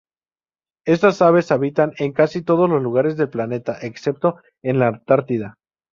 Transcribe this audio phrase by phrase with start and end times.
[0.87, 5.59] Estas aves habitan en casi todos los lugares del planeta, excepto en la Antártida.